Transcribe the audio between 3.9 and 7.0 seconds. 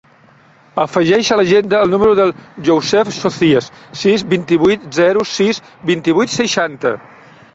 sis, vint-i-vuit, zero, sis, vint-i-vuit, seixanta.